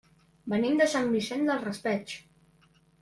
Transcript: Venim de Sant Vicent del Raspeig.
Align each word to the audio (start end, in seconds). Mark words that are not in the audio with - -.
Venim 0.53 0.79
de 0.79 0.87
Sant 0.93 1.13
Vicent 1.17 1.45
del 1.51 1.61
Raspeig. 1.67 2.17